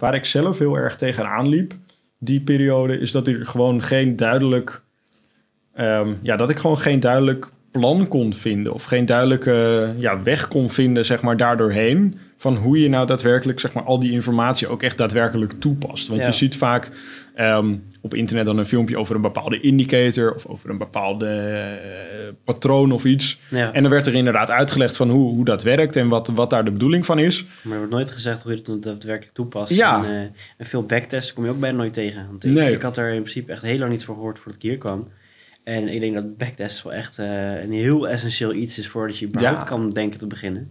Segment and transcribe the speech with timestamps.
[0.00, 1.74] waar ik zelf heel erg tegenaan liep,
[2.18, 4.82] die periode, is dat er gewoon geen duidelijk.
[5.74, 8.72] ehm, ja, dat ik gewoon geen duidelijk plan kon vinden.
[8.72, 12.18] Of geen duidelijke ja, weg kon vinden, zeg maar, daardoorheen.
[12.40, 16.08] Van hoe je nou daadwerkelijk, zeg maar, al die informatie ook echt daadwerkelijk toepast.
[16.08, 16.26] Want Ja.
[16.26, 16.90] je ziet vaak
[17.34, 20.34] ehm, op internet dan een filmpje over een bepaalde indicator.
[20.34, 23.38] Of over een bepaalde eh, patroon of iets.
[23.50, 23.72] Ja.
[23.72, 26.64] En dan werd er inderdaad uitgelegd van hoe, hoe dat werkt en wat, wat daar
[26.64, 27.44] de bedoeling van is.
[27.62, 29.72] Maar er wordt nooit gezegd hoe je het daadwerkelijk toepast.
[29.74, 30.04] Ja.
[30.04, 30.20] En, eh,
[30.56, 32.26] en veel backtests kom je ook bijna nooit tegen.
[32.30, 32.72] Want ik, Nee.
[32.72, 35.08] ik had er in principe echt heel lang niet voor gehoord voordat ik hier kwam.
[35.64, 39.26] En ik denk dat backtest wel echt eh, een heel essentieel iets is voordat je
[39.26, 39.66] überhaupt Ja.
[39.66, 40.70] kan denken te beginnen.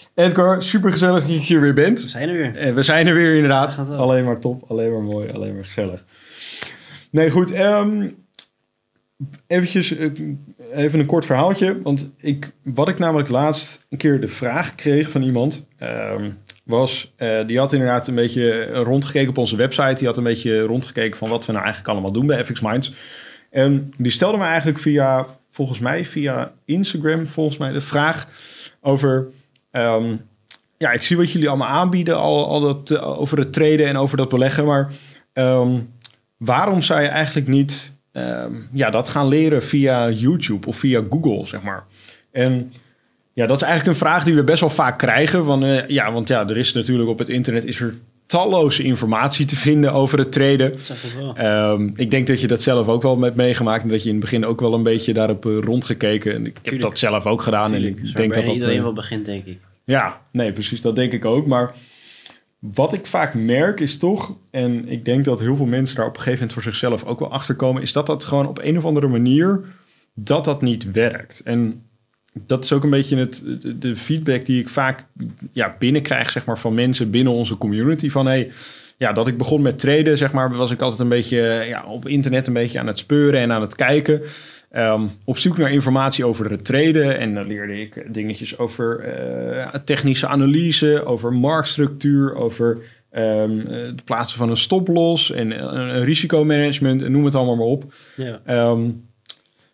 [0.15, 1.99] Edgar, super gezellig dat je hier weer We bent.
[1.99, 2.55] zijn er weer.
[2.57, 3.89] En we zijn er weer inderdaad.
[3.89, 6.05] Alleen maar top, alleen maar mooi, alleen maar gezellig.
[7.11, 7.51] Nee, goed.
[7.51, 8.07] ehm
[9.47, 10.09] eventjes, eh,
[10.73, 11.81] even een kort verhaaltje.
[11.81, 15.67] Want ik, wat ik namelijk laatst een keer de vraag kreeg van iemand...
[15.77, 16.29] ehm,
[16.63, 19.93] was, eh, die had inderdaad een beetje rondgekeken op onze website.
[19.95, 22.93] Die had een beetje rondgekeken van wat we nou eigenlijk allemaal doen bij FX Minds.
[23.49, 28.27] En die stelde me eigenlijk via, volgens mij via Instagram, volgens mij de vraag
[28.81, 29.27] over...
[29.71, 30.15] ehm,
[30.77, 33.97] ja, ik zie wat jullie allemaal aanbieden, al, al dat, eh, over het traden en
[33.97, 34.65] over dat beleggen.
[34.65, 34.91] Maar
[35.33, 35.79] ehm,
[36.37, 41.45] waarom zou je eigenlijk niet ehm, ja, dat gaan leren via YouTube of via Google,
[41.45, 41.83] zeg maar?
[42.31, 42.73] En
[43.33, 45.45] ja, dat is eigenlijk een vraag die we best wel vaak krijgen.
[45.45, 47.95] Van, eh, ja, want ja, er is natuurlijk op het internet is er
[48.31, 51.35] talloze informatie te vinden over het wel.
[51.35, 53.83] Ehm, ik denk dat je dat zelf ook wel hebt meegemaakt.
[53.83, 56.33] En dat je in het begin ook wel een beetje daarop eh, rondgekeken.
[56.33, 57.71] En ik heb dat zelf ook gedaan.
[57.71, 57.97] Tuurlijk.
[57.97, 58.53] En ik Zo denk dat dat...
[58.53, 59.59] iedereen eh, wel begint, denk ik.
[59.83, 60.81] ja, nee, precies.
[60.81, 61.45] Dat denk ik ook.
[61.45, 61.73] Maar
[62.59, 64.35] wat ik vaak merk is toch...
[64.51, 67.19] en ik denk dat heel veel mensen daar op een gegeven moment voor zichzelf ook
[67.19, 67.81] wel achter komen...
[67.81, 69.61] is dat dat gewoon op een of andere manier...
[70.13, 71.41] dat dat niet werkt.
[71.43, 71.83] En
[72.33, 73.43] dat is ook een beetje het,
[73.81, 75.05] de, feedback die ik vaak
[75.51, 78.09] ja, binnenkrijg zeg maar, van mensen binnen onze community.
[78.09, 78.51] Van hey,
[78.97, 81.37] ja, dat ik begon met traden, zeg maar, was ik altijd een beetje
[81.67, 84.21] ja, op internet een beetje aan het speuren en aan het kijken.
[84.71, 87.19] Ehm, op zoek naar informatie over het traden.
[87.19, 92.77] En dan leerde ik dingetjes over eh, technische analyse, over marktstructuur, over
[93.09, 97.65] ehm, eh, het plaatsen van een stoploss en eh, risicomanagement en noem het allemaal maar
[97.65, 97.93] op.
[98.15, 98.41] Ja.
[98.45, 98.89] Ehm,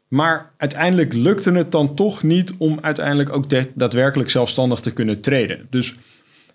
[0.07, 5.21] maar uiteindelijk lukte het dan toch niet om uiteindelijk ook da- daadwerkelijk zelfstandig te kunnen
[5.21, 5.67] traden.
[5.69, 5.95] Dus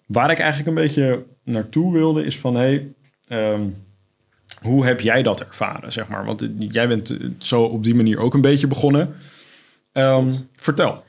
[0.07, 2.55] waar ik eigenlijk een beetje naartoe wilde is van...
[2.55, 2.93] Hey,
[3.29, 3.69] ehm,
[4.61, 6.25] hoe heb jij dat ervaren, zeg maar?
[6.25, 9.15] Want jij bent eh, zo op die manier ook een beetje begonnen.
[9.93, 11.05] Ehm, vertel.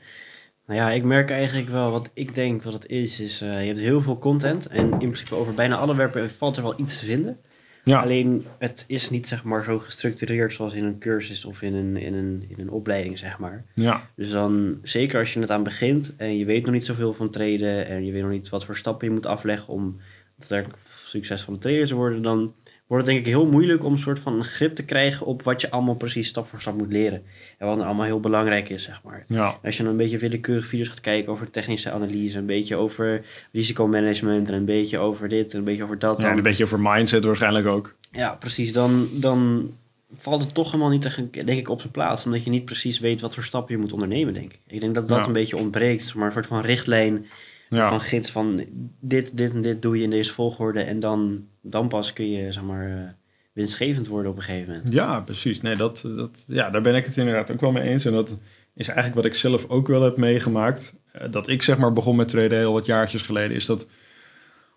[0.66, 3.20] Nou ja, ik merk eigenlijk wel wat ik denk wat het is.
[3.20, 6.56] is eh, je hebt heel veel content en in principe over bijna alle werpen valt
[6.56, 7.38] er wel iets te vinden.
[7.84, 11.74] Ja, Alleen het is niet zeg maar zo gestructureerd zoals in een cursus of in
[11.74, 13.64] een, in een, in een opleiding zeg maar.
[13.74, 17.12] ja, Dus dan, zeker als je het aan begint en je weet nog niet zoveel
[17.12, 19.96] van traden en je weet nog niet wat voor stappen je moet afleggen om
[20.38, 22.54] daadwerkelijk succesvolle trader te worden, dan
[22.86, 25.42] wordt het denk ik heel moeilijk om een soort van een grip te krijgen op
[25.42, 27.22] wat je allemaal precies stap voor stap moet leren.
[27.58, 29.24] En wat nou allemaal heel belangrijk is, zeg maar.
[29.28, 32.76] ja, Als je dan een beetje willekeurig video's gaat kijken over technische analyse, een beetje
[32.76, 36.16] over risicomanagement en een beetje over dit en een beetje over dat.
[36.20, 36.28] ja.
[36.28, 37.94] dan- Een beetje over mindset waarschijnlijk ook.
[38.10, 38.72] ja, precies.
[38.72, 39.70] Dan, dan
[40.16, 41.02] valt het toch helemaal niet
[41.32, 42.24] denk ik, op zijn plaats.
[42.24, 44.58] Omdat je niet precies weet wat voor stappen je moet ondernemen, denk ik.
[44.66, 45.26] Ik denk dat dat Ja.
[45.26, 46.14] een beetje ontbreekt.
[46.14, 47.26] Maar een soort van richtlijn,
[47.70, 48.64] Ja, van gids van
[49.00, 50.80] dit, dit en dit doe je in deze volgorde.
[50.80, 53.08] En dan, dan pas kun je, zeg maar, eh,
[53.52, 54.92] winstgevend worden op een gegeven moment.
[54.92, 55.60] Ja, precies.
[55.60, 58.04] Nee, dat, dat, ja, daar ben ik het inderdaad ook wel mee eens.
[58.04, 58.38] En dat
[58.74, 60.94] is eigenlijk wat ik zelf ook wel heb meegemaakt.
[61.12, 63.56] Eh, Dat ik zeg maar begon met traden heel wat jaartjes geleden.
[63.56, 63.88] Is dat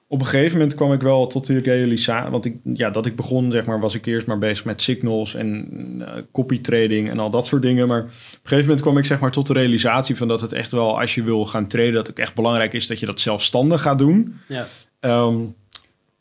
[0.10, 2.32] op een gegeven moment kwam ik wel tot die realisatie.
[2.32, 5.36] Want ik, ja, dat ik begon, zeg maar, was ik eerst maar bezig met signals
[5.36, 5.68] en
[6.06, 7.88] eh, copy trading en al dat soort dingen.
[7.88, 8.12] Maar op een
[8.44, 11.16] gegeven moment kwam ik zeg maar tot de realisatie van dat het echt wel, als
[11.16, 14.34] je wil gaan traden, dat het echt belangrijk is dat je dat zelfstandig gaat doen.
[14.48, 14.68] Ja,
[15.00, 15.36] Ehm,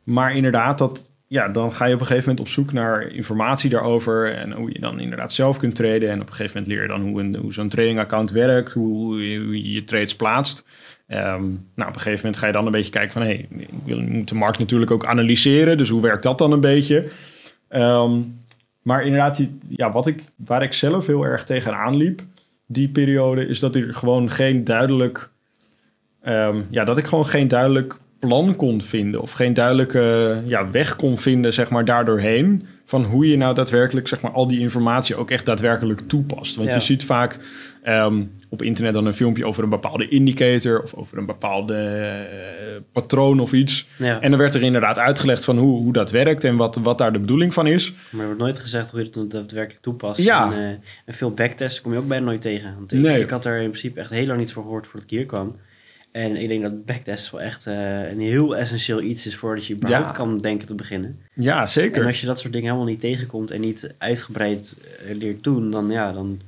[0.06, 3.70] maar inderdaad, dat, ja, dan ga je op een gegeven moment op zoek naar informatie
[3.70, 4.34] daarover.
[4.34, 6.10] En hoe je dan inderdaad zelf kunt traden.
[6.10, 8.72] En op een gegeven moment leer je dan hoe, een, hoe zo'n trading account werkt.
[8.72, 10.66] Hoe, je, je je trades plaatst.
[11.06, 11.42] Ehm,
[11.74, 13.22] nou, op een gegeven moment ga je dan een beetje kijken van...
[13.22, 13.32] hé,
[13.84, 15.78] ik moet de markt natuurlijk ook analyseren.
[15.78, 17.08] Dus hoe werkt dat dan een beetje?
[17.68, 18.20] Ehm,
[18.82, 22.22] maar inderdaad, ja, wat ik, waar ik zelf heel erg tegenaan liep...
[22.66, 25.30] die periode, is dat er gewoon geen duidelijk,
[26.22, 30.96] ehm, ja, dat ik gewoon geen duidelijk plan kon vinden of geen duidelijke ja, weg
[30.96, 32.66] kon vinden, zeg maar, daardoorheen.
[32.84, 36.56] Van hoe je nou daadwerkelijk, zeg maar, al die informatie ook echt daadwerkelijk toepast.
[36.56, 36.74] Want Ja.
[36.74, 37.38] je ziet vaak
[37.82, 42.82] ehm, op internet dan een filmpje over een bepaalde indicator of over een bepaalde eh,
[42.92, 43.86] patroon of iets.
[43.98, 44.20] Ja.
[44.20, 47.12] En dan werd er inderdaad uitgelegd van hoe, hoe dat werkt en wat, wat daar
[47.12, 47.92] de bedoeling van is.
[48.10, 50.20] Maar er wordt nooit gezegd hoe je het daadwerkelijk toepast.
[50.22, 50.52] Ja.
[50.52, 50.68] En, eh,
[51.04, 52.74] en veel backtests kom je ook bijna nooit tegen.
[52.78, 53.20] Want ik, Nee.
[53.22, 55.56] ik had er in principe echt heel lang niet voor gehoord voordat ik hier kwam.
[56.16, 59.74] En ik denk dat backtest wel echt eh, een heel essentieel iets is voordat je
[59.74, 60.14] überhaupt Ja.
[60.14, 61.18] kan denken te beginnen.
[61.34, 62.00] Ja, zeker.
[62.00, 64.76] En als je dat soort dingen helemaal niet tegenkomt en niet uitgebreid
[65.06, 66.40] eh, leert doen, dan ja, dan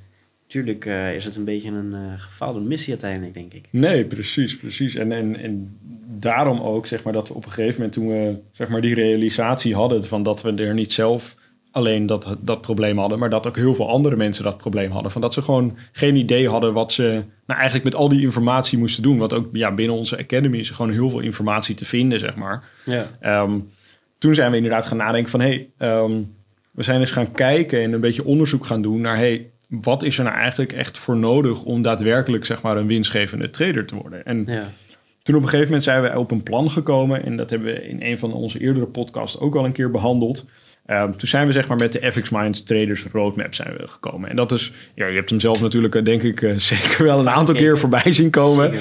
[0.42, 3.64] natuurlijk eh, is het een beetje een gefaalde missie uiteindelijk, denk ik.
[3.70, 4.94] Nee, precies, precies.
[4.94, 5.76] En, en, en
[6.18, 8.94] daarom ook, zeg maar, dat we op een gegeven moment toen we, zeg maar, die
[8.94, 11.36] realisatie hadden van dat we er niet zelf
[11.78, 15.12] alleen dat, dat probleem hadden, maar dat ook heel veel andere mensen dat probleem hadden.
[15.12, 18.78] Van dat ze gewoon geen idee hadden wat ze nou eigenlijk met al die informatie
[18.78, 19.18] moesten doen.
[19.18, 22.34] Want ook ja, binnen onze academy is er gewoon heel veel informatie te vinden, zeg
[22.34, 22.64] maar.
[22.84, 23.58] Ja, Ehm,
[24.18, 25.40] toen zijn we inderdaad gaan nadenken van...
[25.40, 26.12] hey, ehm,
[26.70, 29.16] we zijn eens gaan kijken en een beetje onderzoek gaan doen naar...
[29.16, 33.50] hey, wat is er nou eigenlijk echt voor nodig om daadwerkelijk zeg maar, een winstgevende
[33.50, 34.24] trader te worden?
[34.24, 34.70] En ja.
[35.22, 37.24] toen op een gegeven moment zijn we op een plan gekomen...
[37.24, 40.46] en dat hebben we in een van onze eerdere podcasts ook al een keer behandeld...
[40.88, 44.30] Ehm, toen zijn we zeg maar met de FX Minds Traders Roadmap zijn we gekomen.
[44.30, 47.18] En dat is, ja, je hebt hem zelf natuurlijk eh, denk ik eh, zeker wel
[47.18, 48.72] een aantal keer voorbij zien komen.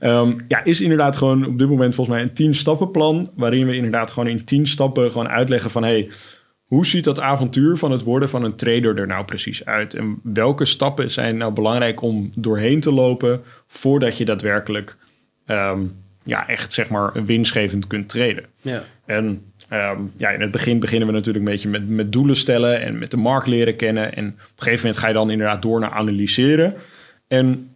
[0.00, 3.30] Ehm, ja, is inderdaad gewoon op dit moment volgens mij een 10 stappenplan.
[3.34, 6.10] Waarin we inderdaad gewoon in 10 stappen gewoon uitleggen van hey,
[6.64, 9.94] hoe ziet dat avontuur van het worden van een trader er nou precies uit?
[9.94, 14.96] En welke stappen zijn nou belangrijk om doorheen te lopen voordat je daadwerkelijk
[15.46, 15.80] ehm,
[16.24, 18.44] ja, echt zeg maar winstgevend kunt traden?
[18.60, 18.82] Ja.
[19.06, 22.80] En ehm, ja, in het begin beginnen we natuurlijk een beetje met, met doelen stellen
[22.80, 24.14] en met de markt leren kennen.
[24.14, 26.74] En op een gegeven moment ga je dan inderdaad door naar analyseren.
[27.28, 27.74] En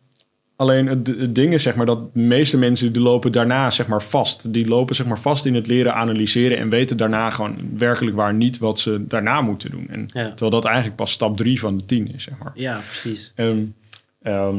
[0.56, 3.86] alleen het, het ding is zeg maar dat de meeste mensen die lopen daarna zeg
[3.86, 4.52] maar vast.
[4.52, 8.34] Die lopen zeg maar vast in het leren analyseren en weten daarna gewoon werkelijk waar
[8.34, 9.88] niet wat ze daarna moeten doen.
[9.88, 10.28] En Ja.
[10.28, 12.52] terwijl dat eigenlijk pas stap drie van de tien is, zeg maar.
[12.54, 13.32] ja, precies.
[13.34, 13.74] En,
[14.22, 14.56] ehm,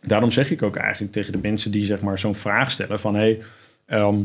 [0.00, 3.14] daarom zeg ik ook eigenlijk tegen de mensen die zeg maar zo'n vraag stellen van
[3.14, 3.38] hey,
[3.86, 4.16] ehm,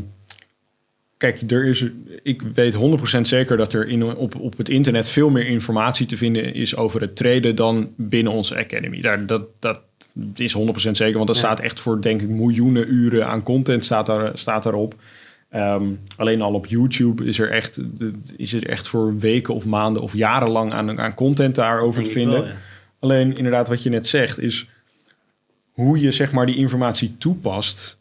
[1.20, 1.86] kijk, er is,
[2.22, 2.76] ik weet
[3.16, 6.76] 100% zeker dat er in, op, op het internet veel meer informatie te vinden is
[6.76, 9.00] over het traden dan binnen onze academy.
[9.00, 9.80] Daar, dat, dat
[10.34, 11.42] is 100% zeker, want dat Ja.
[11.42, 14.94] staat echt voor denk ik miljoenen uren aan content staat, daar, staat daarop.
[15.48, 15.84] Ehm,
[16.16, 17.80] alleen al op YouTube is er, echt,
[18.36, 22.40] is er echt voor weken of maanden of jarenlang aan, aan content daarover te vinden.
[22.40, 22.56] wel, ja.
[22.98, 24.68] Alleen inderdaad, wat je net zegt, is
[25.72, 28.00] hoe je zeg maar die informatie toepast.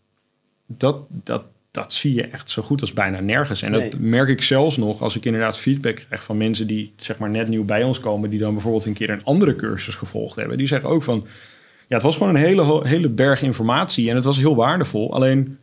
[0.65, 1.43] Dat, dat,
[1.81, 3.61] dat zie je echt zo goed als bijna nergens.
[3.61, 7.17] En dat merk ik zelfs nog als ik inderdaad feedback krijg van mensen die zeg
[7.17, 10.35] maar net nieuw bij ons komen, die dan bijvoorbeeld een keer een andere cursus gevolgd
[10.35, 10.57] hebben.
[10.57, 11.27] Die zeggen ook van,
[11.87, 15.13] ja, het was gewoon een hele, hele berg informatie en het was heel waardevol.
[15.13, 15.57] Alleen,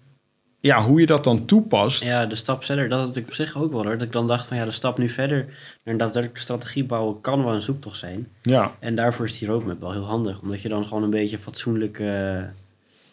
[0.61, 2.03] ja, hoe je dat dan toepast.
[2.03, 3.93] Ja, de stap verder, dat had ik op zich ook wel hoor.
[3.93, 7.21] Dat ik dan dacht van ja, de stap nu verder naar een daadwerkelijke strategie bouwen
[7.21, 8.29] kan wel een zoektocht zijn.
[8.43, 10.41] ja, En daarvoor is die roadmap wel heel handig.
[10.41, 12.03] Omdat je dan gewoon een beetje fatsoenlijk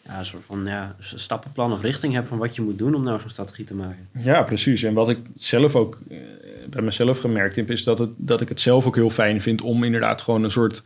[0.06, 3.02] ja, een soort van ja, stappenplan of richting hebt van wat je moet doen om
[3.02, 4.08] nou zo'n strategie te maken.
[4.12, 4.82] Ja, precies.
[4.82, 6.18] En wat ik zelf ook eh,
[6.70, 9.62] bij mezelf gemerkt heb, is dat, het, dat ik het zelf ook heel fijn vind
[9.62, 10.84] om inderdaad gewoon een soort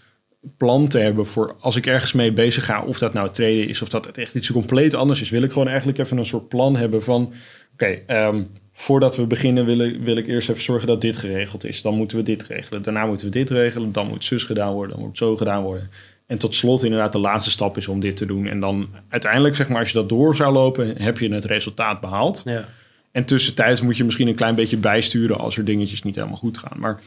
[0.57, 3.83] plan te hebben voor als ik ergens mee bezig ga, of dat nou traden is
[3.83, 6.49] of dat het echt iets compleet anders is, wil ik gewoon eigenlijk even een soort
[6.49, 7.33] plan hebben van,
[7.73, 11.65] oké, ehm, voordat we beginnen wil ik, wil ik eerst even zorgen dat dit geregeld
[11.65, 11.83] is.
[11.83, 14.97] Dan moeten we dit regelen, daarna moeten we dit regelen, dan moet zus gedaan worden,
[14.97, 15.91] dan moet zo gedaan worden.
[16.29, 18.47] En tot slot inderdaad de laatste stap is om dit te doen.
[18.47, 22.01] En dan uiteindelijk, zeg maar, als je dat door zou lopen, heb je het resultaat
[22.01, 22.43] behaald.
[22.45, 22.69] Ja,
[23.13, 26.59] En tussentijds moet je misschien een klein beetje bijsturen als er dingetjes niet helemaal goed
[26.59, 26.79] gaan.
[26.79, 27.01] Maar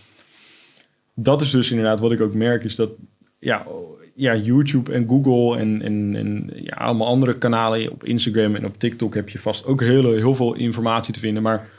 [1.14, 2.90] dat is dus inderdaad wat ik ook merk, is dat
[3.40, 3.66] ja,
[4.16, 8.80] ja YouTube en Google en, en, en ja, allemaal andere kanalen op Instagram en op
[8.80, 11.44] TikTok heb je vast ook hele, heel veel informatie te vinden.
[11.44, 11.70] Maar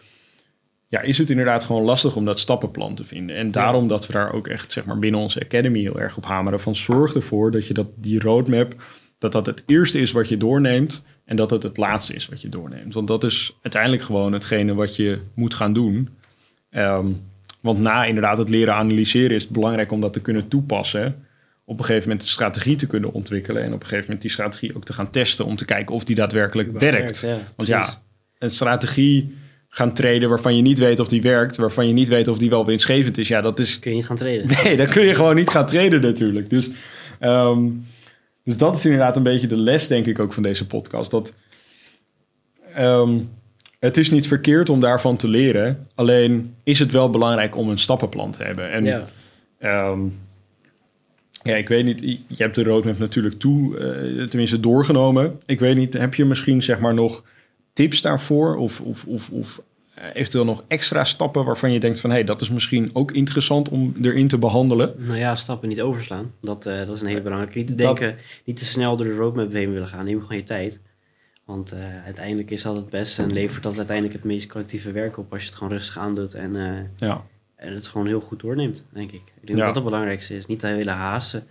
[0.92, 3.36] ja, is het inderdaad gewoon lastig om dat stappenplan te vinden.
[3.36, 6.24] En daarom dat we daar ook echt zeg maar, binnen onze academy heel erg op
[6.24, 6.60] hameren.
[6.60, 8.74] Van zorg ervoor dat je dat, die roadmap,
[9.18, 11.04] dat dat het eerste is wat je doorneemt.
[11.24, 12.94] En dat het het laatste is wat je doorneemt.
[12.94, 16.08] Want dat is uiteindelijk gewoon hetgene wat je moet gaan doen.
[16.70, 17.12] Ehm,
[17.60, 21.24] want na inderdaad het leren analyseren is het belangrijk om dat te kunnen toepassen.
[21.64, 23.62] Op een gegeven moment een strategie te kunnen ontwikkelen.
[23.62, 25.44] En op een gegeven moment die strategie ook te gaan testen.
[25.44, 27.20] Om te kijken of die daadwerkelijk werkt.
[27.20, 28.02] Ja, Want ja,
[28.38, 29.40] een strategie
[29.74, 31.56] gaan treden waarvan je niet weet of die werkt.
[31.56, 33.28] Waarvan je niet weet of die wel winstgevend is.
[33.28, 34.46] Ja, dat is kun je niet gaan treden.
[34.64, 36.50] Nee, dan kun je gewoon niet gaan traden natuurlijk.
[36.50, 36.70] Dus,
[37.18, 37.68] ehm,
[38.44, 41.10] dus dat is inderdaad een beetje de les, denk ik, ook van deze podcast.
[41.10, 41.34] Dat
[42.74, 43.18] ehm,
[43.78, 45.86] het is niet verkeerd om daarvan te leren.
[45.94, 48.70] Alleen is het wel belangrijk om een stappenplan te hebben.
[48.70, 49.06] En Ja,
[49.58, 50.00] ehm,
[51.42, 52.00] Ja, ik weet niet.
[52.26, 55.38] Je hebt de roadmap natuurlijk toe, eh, tenminste doorgenomen.
[55.46, 57.24] Ik weet niet, heb je misschien zeg maar nog
[57.72, 58.56] tips daarvoor?
[58.56, 59.62] Of, of, of, of
[59.94, 62.10] eh, eventueel nog extra stappen waarvan je denkt van...
[62.10, 64.94] hé, hey, dat is misschien ook interessant om erin te behandelen?
[64.98, 66.32] Nou ja, stappen niet overslaan.
[66.40, 67.58] Dat, eh, dat is een hele belangrijke.
[67.58, 70.04] Niet te Dat- denken, niet te snel door de roadmap heen willen gaan.
[70.04, 70.80] Neem gewoon je tijd.
[71.44, 75.18] Want eh, uiteindelijk is dat het beste en levert dat uiteindelijk het meest kwalitatieve werk
[75.18, 75.32] op...
[75.32, 76.52] als je het gewoon rustig aandoet en,
[76.96, 77.22] Ja,
[77.56, 79.22] en het gewoon heel goed doorneemt, denk ik.
[79.40, 79.64] Ik denk Ja.
[79.64, 80.46] dat dat het belangrijkste is.
[80.46, 81.46] Niet te willen haasten.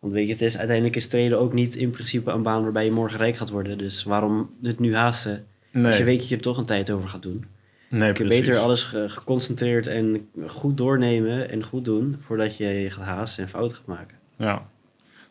[0.00, 2.84] Want weet je, het is, uiteindelijk is traden ook niet in principe een baan waarbij
[2.84, 3.78] je morgen rijk gaat worden.
[3.78, 5.46] Dus waarom het nu haasten?
[5.70, 7.44] Nee, Als je weet dat je er toch een tijd over gaat doen.
[7.88, 8.46] nee kun je precies.
[8.46, 12.16] beter alles ge- geconcentreerd en goed doornemen en goed doen...
[12.26, 14.16] voordat je je gaat haasten en fouten gaat maken.
[14.38, 14.62] Ja.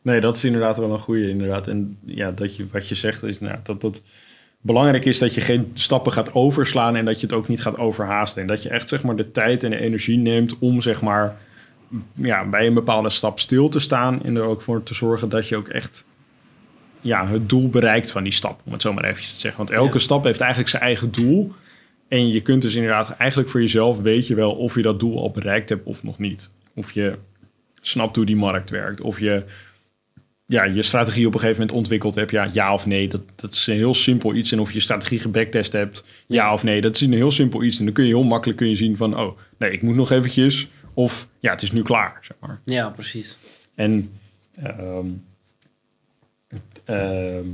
[0.02, 1.68] Nee, dat is inderdaad wel een goede inderdaad.
[1.68, 4.04] En ja, dat je, wat je zegt is inderdaad dat het
[4.62, 7.78] belangrijk is dat je geen stappen gaat overslaan en dat je het ook niet gaat
[7.78, 8.42] overhaasten.
[8.42, 11.38] En dat je echt zeg maar de tijd en de energie neemt om zeg maar
[12.14, 15.48] ja, bij een bepaalde stap stil te staan en er ook voor te zorgen dat
[15.48, 16.06] je ook echt
[17.08, 19.66] ja, het doel bereikt van die stap, om het zo maar eventjes te zeggen.
[19.66, 20.00] Want elke Ja.
[20.00, 21.52] stap heeft eigenlijk zijn eigen doel.
[22.08, 25.20] En je kunt dus inderdaad eigenlijk voor jezelf weet je wel of je dat doel
[25.20, 26.50] al bereikt hebt of nog niet.
[26.76, 27.14] Of je
[27.82, 29.02] snapt hoe die markt werkt.
[29.02, 29.44] Of je
[30.46, 32.32] ja, je strategie op een gegeven moment ontwikkeld hebt.
[32.32, 33.08] Ja, ja of nee.
[33.08, 34.52] Dat, dat is een heel simpel iets.
[34.52, 36.06] En of je je strategie gebacktest hebt.
[36.28, 36.82] Ja of nee.
[36.82, 37.80] Dat is een heel simpel iets.
[37.80, 39.18] En dan kun je heel makkelijk kun je zien van...
[39.20, 40.68] Oh, nee, ik moet nog eventjes.
[40.94, 42.60] Of ja, het is nu klaar, zeg maar.
[42.66, 43.38] Ja, precies.
[43.76, 44.10] En
[44.64, 45.06] ehm,
[46.88, 47.46] ehm,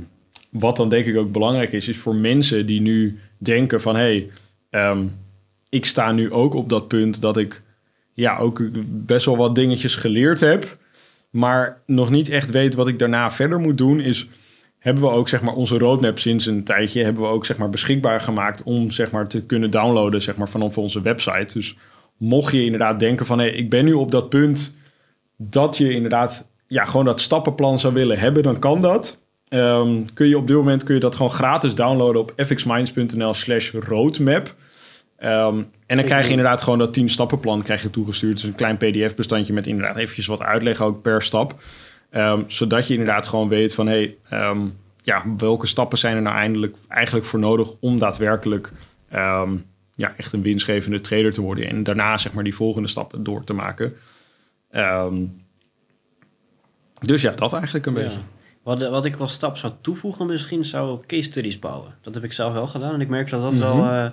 [0.50, 4.00] wat dan denk ik ook belangrijk is, is voor mensen die nu denken van hé,
[4.00, 4.30] hey,
[4.70, 5.06] ehm,
[5.68, 7.62] ik sta nu ook op dat punt dat ik
[8.12, 10.78] ja ook best wel wat dingetjes geleerd heb,
[11.30, 14.28] maar nog niet echt weet wat ik daarna verder moet doen, is
[14.78, 17.70] hebben we ook zeg maar onze roadmap sinds een tijdje hebben we ook zeg maar
[17.70, 21.58] beschikbaar gemaakt om zeg maar te kunnen downloaden zeg maar vanaf onze website.
[21.58, 21.76] Dus
[22.16, 24.76] mocht je inderdaad denken van hé, hey, ik ben nu op dat punt
[25.36, 29.23] dat je inderdaad ja, gewoon dat stappenplan zou willen hebben, dan kan dat.
[29.54, 33.72] Ehm, kun je op dit moment kun je dat gewoon gratis downloaden op fxminds.nl slash
[33.72, 34.54] roadmap.
[35.16, 38.34] Ehm, en dan krijg je inderdaad gewoon dat 10 stappenplan krijg je toegestuurd.
[38.34, 41.54] Dus een klein pdf bestandje met inderdaad eventjes wat uitleg ook per stap.
[42.10, 46.36] Ehm, zodat je inderdaad gewoon weet van hé, hey, ja, welke stappen zijn er nou
[46.36, 48.72] eindelijk, eigenlijk voor nodig om daadwerkelijk
[49.96, 51.68] ja, echt een winstgevende trader te worden.
[51.68, 53.94] En daarna zeg maar die volgende stappen door te maken.
[57.00, 58.02] Dus ja, dat eigenlijk een Ja.
[58.02, 58.18] beetje.
[58.64, 61.94] Wat, wat ik wel stap zou toevoegen misschien, zou case studies bouwen.
[62.00, 63.60] Dat heb ik zelf wel gedaan en ik merk dat dat Mhm.
[63.62, 64.10] wel eh,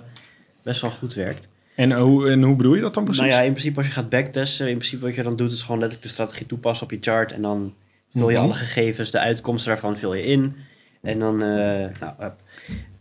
[0.62, 1.48] best wel goed werkt.
[1.76, 3.22] En, hoe, en hoe bedoel je dat dan precies?
[3.22, 5.60] Nou ja, in principe als je gaat backtesten, in principe wat je dan doet is
[5.62, 7.32] gewoon letterlijk de strategie toepassen op je chart.
[7.32, 7.74] En dan
[8.16, 8.44] vul je Mhm.
[8.44, 10.56] alle gegevens, de uitkomsten daarvan vul je in.
[11.02, 11.48] En dan, eh,
[12.00, 12.14] nou,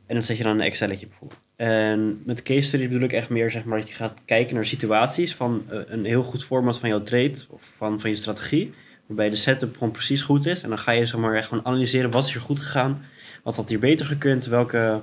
[0.05, 1.39] en dan zet je dan een Excelletje bijvoorbeeld.
[1.55, 4.65] En met case studies bedoel ik echt meer zeg maar dat je gaat kijken naar
[4.65, 8.73] situaties van eh, een heel goed format van jouw trade of van, van je strategie.
[9.11, 10.63] Waarbij de setup gewoon precies goed is.
[10.63, 13.05] En dan ga je zeg maar echt gewoon analyseren wat is er goed gegaan.
[13.43, 14.45] Wat had hier beter gekund.
[14.45, 15.01] Welke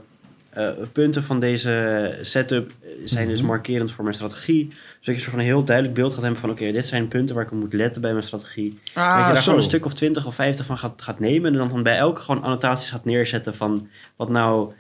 [0.51, 3.49] eh, punten van deze setup eh, zijn dus Mhm.
[3.49, 4.67] markerend voor mijn strategie.
[4.71, 6.51] Zodat je soort van een heel duidelijk beeld gaat hebben van...
[6.51, 8.71] oké, dit zijn punten waar ik op moet letten bij mijn strategie.
[8.71, 9.43] dat je ah, daar zo.
[9.43, 11.53] gewoon een stuk of 20 of 50 van gaat, gaat nemen...
[11.53, 13.89] en dan, dan bij elke gewoon annotaties gaat neerzetten van...
[14.17, 14.73] wat nou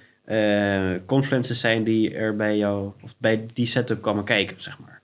[1.06, 2.90] confluences zijn die er bij jou...
[3.02, 5.00] of bij die setup komen kijken, zeg maar.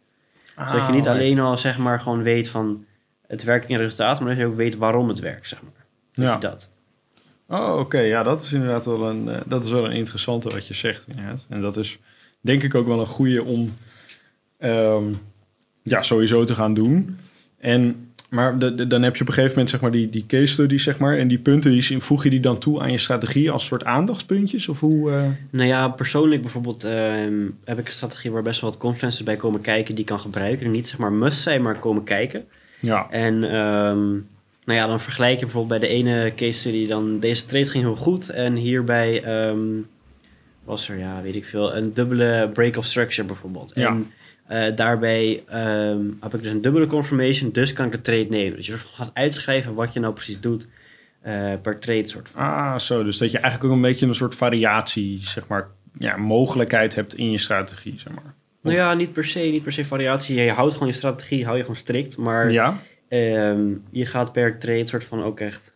[0.54, 2.85] Ah, Zodat je niet alleen al zeg maar gewoon weet van...
[3.26, 6.25] het werkt in resultaat, maar dat je ook weet waarom het werkt, zeg maar.
[6.26, 6.37] Ja.
[6.37, 6.69] dat?
[7.49, 7.99] Oh, oké.
[7.99, 11.04] Ja, dat is inderdaad wel een, eh, dat is wel een interessante wat je zegt.
[11.09, 11.47] Inderdaad.
[11.49, 11.99] En dat is
[12.40, 13.73] denk ik ook wel een goede om
[14.59, 15.04] ehm,
[15.83, 17.19] ja, sowieso te gaan doen.
[17.59, 20.26] En, maar de, de- dan heb je op een gegeven moment zeg maar, die, die
[20.26, 21.19] case studies, zeg maar.
[21.19, 24.69] En die punten, die, voeg je die dan toe aan je strategie als soort aandachtspuntjes?
[24.69, 25.11] Of hoe...
[25.12, 25.26] eh?
[25.50, 29.37] Nou ja, persoonlijk bijvoorbeeld ehm, heb ik een strategie waar best wel wat confluences bij
[29.37, 30.66] komen kijken die ik kan gebruiken.
[30.66, 32.45] En niet zeg maar must zijn, maar komen kijken.
[32.85, 33.07] Ja.
[33.11, 34.11] En ehm,
[34.64, 37.85] nou ja, dan vergelijk je bijvoorbeeld bij de ene case study dan deze trade ging
[37.85, 38.29] heel goed.
[38.29, 39.59] En hierbij ehm,
[40.64, 43.73] was er, ja, weet ik veel, een dubbele break of structure bijvoorbeeld.
[43.75, 43.88] Ja.
[43.88, 44.11] En
[44.47, 48.57] eh, daarbij ehm, heb ik dus een dubbele confirmation, dus kan ik de trade nemen.
[48.57, 50.67] Dus je gaat uitschrijven wat je nou precies doet
[51.21, 52.43] eh, per trade soort van.
[52.43, 53.05] Ah, zo.
[53.05, 57.14] Dus dat je eigenlijk ook een beetje een soort variatie, zeg maar, ja, mogelijkheid hebt
[57.14, 58.35] in je strategie, zeg maar.
[58.64, 60.40] Nou ja, niet per se, niet per se variatie.
[60.42, 62.16] Je houdt gewoon je strategie, hou je gewoon strikt.
[62.16, 62.78] Maar Ja?
[63.09, 65.75] ehm, je gaat per trade soort van ook echt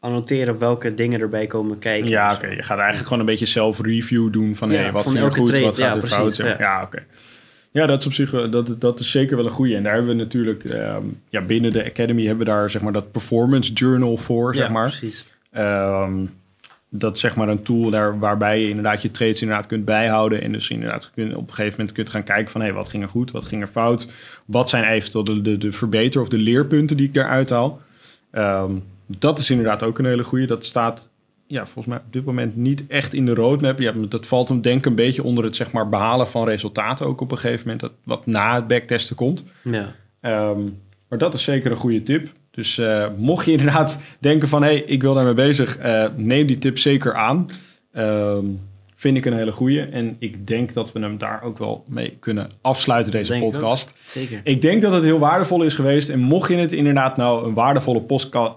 [0.00, 2.08] annoteren welke dingen erbij komen kijken.
[2.10, 2.46] Ja, oké.
[2.46, 5.46] Je gaat eigenlijk gewoon een beetje zelf-review doen van Ja, hey, wat ging er goed,
[5.48, 6.36] trade, wat gaat ja, er fout.
[6.36, 6.56] ja.
[6.58, 7.04] Ja, oké.
[7.70, 9.76] Ja, dat is op zich dat, dat is zeker wel een goede.
[9.76, 12.92] En daar hebben we natuurlijk ehm, ja, binnen de Academy hebben we daar zeg maar
[12.92, 14.86] dat performance journal voor, zeg Ja, maar.
[14.88, 15.24] precies.
[15.52, 16.24] Ehm,
[16.90, 20.42] dat zeg maar een tool daar, waarbij je inderdaad je trades inderdaad kunt bijhouden.
[20.42, 22.60] En dus inderdaad kun, op een gegeven moment kunt gaan kijken van...
[22.60, 24.08] hé, wat ging er goed, wat ging er fout?
[24.44, 27.80] Wat zijn eventueel de, de, de verbeter- of de leerpunten die ik daaruit haal?
[28.30, 30.46] Ehm, dat is inderdaad ook een hele goede.
[30.46, 31.12] Dat staat
[31.46, 33.78] ja, volgens mij op dit moment niet echt in de roadmap.
[33.78, 37.06] Ja, dat valt hem denk ik een beetje onder het zeg maar, behalen van resultaten
[37.06, 37.80] ook op een gegeven moment.
[37.80, 39.44] Dat, wat na het backtesten komt.
[39.64, 39.94] Ja.
[40.20, 40.60] Ehm,
[41.08, 42.28] maar dat is zeker een goede tip.
[42.58, 44.62] Dus eh, mocht je inderdaad denken van...
[44.62, 47.50] hé, hey, ik wil daarmee bezig, eh, neem die tip zeker aan.
[47.92, 48.44] Ehm,
[48.94, 49.80] vind ik een hele goede.
[49.80, 53.50] En ik denk dat we hem daar ook wel mee kunnen afsluiten, deze Denk ik
[53.50, 53.94] podcast.
[54.08, 54.40] Zeker.
[54.44, 56.08] Ik denk dat het heel waardevol is geweest.
[56.08, 58.02] En mocht je het inderdaad nou een waardevolle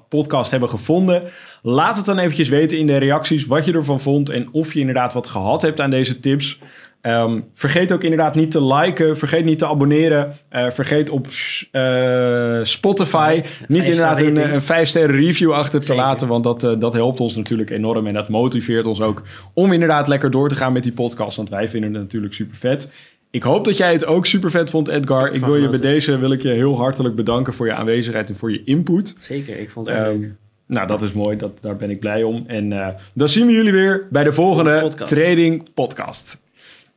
[0.07, 1.23] podcast hebben gevonden...
[1.61, 4.29] laat het dan eventjes weten in de reacties wat je ervan vond...
[4.29, 6.59] en of je inderdaad wat gehad hebt aan deze tips...
[7.01, 9.17] Ehm, vergeet ook inderdaad niet te liken.
[9.17, 10.33] Vergeet niet te abonneren.
[10.49, 11.27] Eh, vergeet op
[11.71, 16.03] eh, Spotify niet inderdaad een, een 5 sterren review achter te Zeker.
[16.03, 16.27] laten.
[16.27, 18.07] Want dat, eh, dat helpt ons natuurlijk enorm.
[18.07, 19.21] En dat motiveert ons ook
[19.53, 21.37] om inderdaad lekker door te gaan met die podcast.
[21.37, 22.91] Want wij vinden het natuurlijk super vet.
[23.31, 25.31] Ik hoop dat jij het ook super vet vond, Edgar.
[25.33, 28.35] Ik wil je bij deze wil ik je heel hartelijk bedanken voor je aanwezigheid en
[28.35, 29.15] voor je input.
[29.19, 30.31] Zeker, ik vond het erg Ehm, leuk.
[30.67, 31.37] nou, dat is mooi.
[31.37, 32.43] Dat, daar ben ik blij om.
[32.47, 35.13] En dan zien we jullie weer bij de volgende Podcast.
[35.15, 36.39] Trading Podcast.